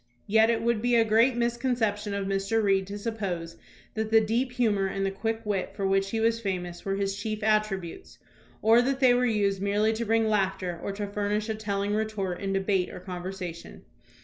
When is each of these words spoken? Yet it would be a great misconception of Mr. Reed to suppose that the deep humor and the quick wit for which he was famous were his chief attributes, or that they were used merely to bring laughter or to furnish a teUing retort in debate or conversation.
Yet 0.25 0.49
it 0.49 0.63
would 0.63 0.81
be 0.81 0.95
a 0.95 1.05
great 1.05 1.35
misconception 1.37 2.15
of 2.15 2.25
Mr. 2.25 2.59
Reed 2.63 2.87
to 2.87 2.97
suppose 2.97 3.57
that 3.93 4.09
the 4.09 4.19
deep 4.19 4.53
humor 4.53 4.87
and 4.87 5.05
the 5.05 5.11
quick 5.11 5.41
wit 5.45 5.73
for 5.75 5.85
which 5.85 6.09
he 6.09 6.19
was 6.19 6.39
famous 6.39 6.83
were 6.83 6.95
his 6.95 7.15
chief 7.15 7.43
attributes, 7.43 8.17
or 8.63 8.81
that 8.81 8.99
they 8.99 9.13
were 9.13 9.25
used 9.27 9.61
merely 9.61 9.93
to 9.93 10.03
bring 10.05 10.27
laughter 10.27 10.79
or 10.81 10.91
to 10.93 11.05
furnish 11.05 11.49
a 11.49 11.53
teUing 11.55 11.95
retort 11.95 12.41
in 12.41 12.51
debate 12.51 12.89
or 12.91 12.99
conversation. 12.99 13.83